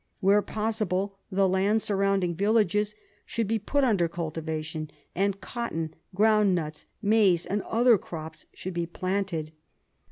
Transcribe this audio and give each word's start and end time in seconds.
Where 0.19 0.41
possible, 0.41 1.19
the 1.31 1.47
land 1.47 1.83
sur 1.83 1.95
rounding 1.95 2.33
villages 2.35 2.95
should 3.23 3.47
be 3.47 3.59
put 3.59 3.83
under 3.83 4.07
cultivation, 4.07 4.89
and 5.13 5.39
cotton, 5.39 5.93
ground 6.15 6.55
nuts, 6.55 6.87
maize, 7.03 7.45
and 7.45 7.61
other 7.61 7.99
crops 7.99 8.47
should 8.51 8.73
be 8.73 8.87
planted. 8.87 9.51